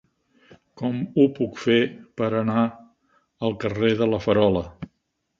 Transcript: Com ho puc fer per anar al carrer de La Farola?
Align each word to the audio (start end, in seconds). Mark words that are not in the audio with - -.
Com 0.81 0.95
ho 1.01 1.25
puc 1.39 1.59
fer 1.63 1.75
per 2.21 2.29
anar 2.39 2.63
al 3.49 3.53
carrer 3.65 3.91
de 4.01 4.09
La 4.15 4.21
Farola? 4.25 4.65